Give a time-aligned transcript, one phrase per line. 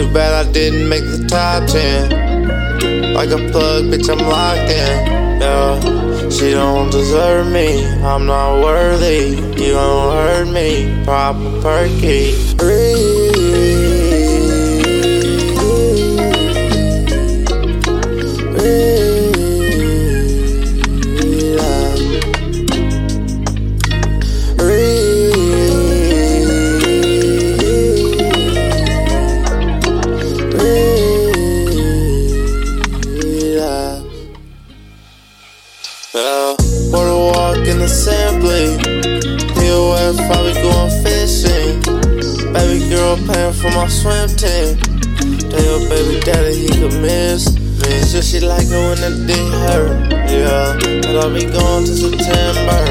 [0.00, 3.12] Too bad I didn't make the top 10.
[3.12, 5.40] Like a plug, bitch, I'm locked in.
[5.42, 7.84] Yeah, she don't deserve me.
[8.02, 9.36] I'm not worthy.
[9.62, 11.04] You don't hurt me.
[11.04, 13.19] Pop a
[36.12, 36.18] perky.
[36.18, 36.56] Yeah,
[36.90, 38.76] water walk in the assembly.
[39.54, 41.80] POF, I be going fishing.
[42.52, 44.76] Baby girl paying for my swim team.
[45.50, 48.02] Tell your baby daddy he could miss me.
[48.02, 50.10] So she like it when the dick hurt.
[50.30, 52.82] Yeah, and I'll be going to September.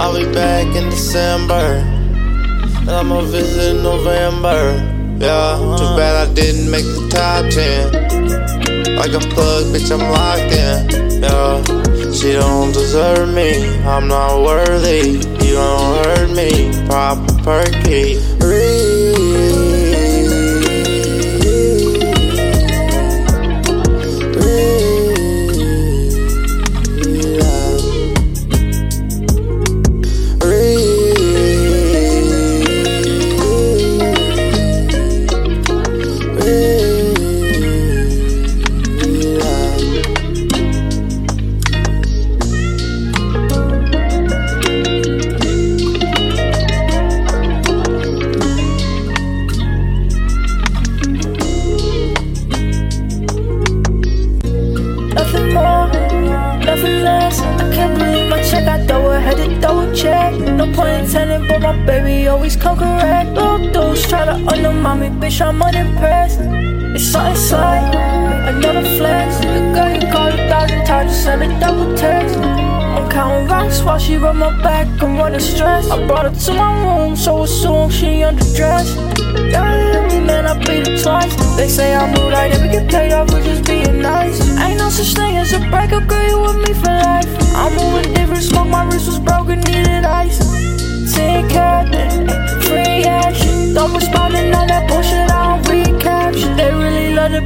[0.00, 1.84] I'll be back in December.
[2.80, 4.74] And I'ma visit in November.
[5.18, 8.96] Yeah, too bad I didn't make the top 10.
[8.96, 11.11] Like a plug, bitch, I'm locked in.
[11.22, 11.62] Yeah,
[12.12, 13.78] she don't deserve me.
[13.84, 15.20] I'm not worthy.
[15.46, 16.86] You don't hurt me.
[16.88, 18.16] Pop a perky.
[18.42, 19.01] Nothing
[60.72, 63.30] point in telling, but my baby always come correct.
[63.30, 65.40] Little those try to undermine me, bitch.
[65.40, 66.40] I'm unimpressed.
[66.94, 67.94] It's something slight,
[68.48, 69.38] another flex.
[69.40, 72.36] The girl you call a thousand times, send a double text.
[72.36, 74.86] I'm counting rocks while she rub my back.
[75.02, 75.90] I'm running stress.
[75.90, 78.96] I brought her to my room, so assume she underdressed.
[79.50, 81.34] Yeah, man, I beat her twice.
[81.56, 84.40] They say I'm rude, I never get paid off for just being nice.
[84.58, 87.21] Ain't no such thing as a breakup, girl, you with me for life.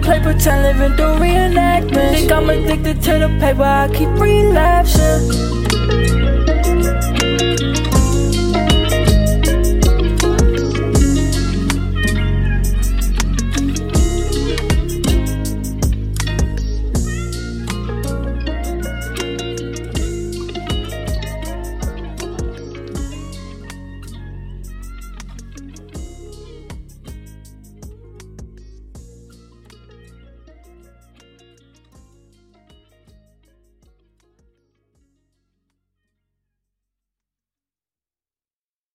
[0.06, 2.12] Play pretend, living through reenactments.
[2.12, 5.56] Think I'm addicted to the paper, I keep relapsing.